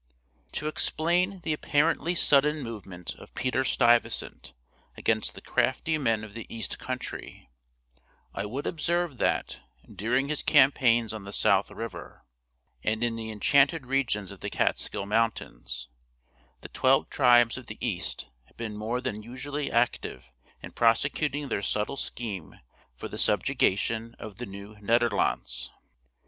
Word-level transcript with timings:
To 0.53 0.67
explain 0.67 1.41
the 1.41 1.53
apparently 1.53 2.15
sudden 2.15 2.63
movement 2.63 3.13
of 3.17 3.35
Peter 3.35 3.63
Stuyvesant 3.63 4.51
against 4.97 5.35
the 5.35 5.41
crafty 5.41 5.95
men 5.99 6.23
of 6.23 6.33
the 6.33 6.47
East 6.49 6.79
Country, 6.79 7.51
I 8.33 8.47
would 8.47 8.65
observe 8.65 9.19
that, 9.19 9.59
during 9.87 10.27
his 10.27 10.41
campaigns 10.41 11.13
on 11.13 11.23
the 11.23 11.31
South 11.31 11.69
River, 11.69 12.25
and 12.83 13.03
in 13.03 13.15
the 13.15 13.29
enchanted 13.29 13.85
regions 13.85 14.31
of 14.31 14.39
the 14.39 14.49
Catskill 14.49 15.05
Mountains, 15.05 15.87
the 16.61 16.69
twelve 16.69 17.07
tribes 17.11 17.55
of 17.55 17.67
the 17.67 17.77
East 17.79 18.27
had 18.45 18.57
been 18.57 18.75
more 18.75 19.01
than 19.01 19.21
usually 19.21 19.71
active 19.71 20.31
in 20.63 20.71
prosecuting 20.71 21.47
their 21.49 21.61
subtle 21.61 21.95
scheme 21.95 22.59
for 22.95 23.07
the 23.07 23.19
subjugation 23.19 24.15
of 24.17 24.37
the 24.37 24.47
Nieuw 24.47 24.77
Nederlands. 24.81 25.69